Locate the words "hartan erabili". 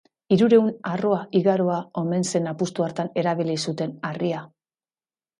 2.85-3.59